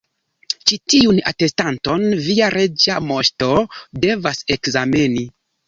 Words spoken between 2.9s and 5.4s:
Moŝto devas ekzameni.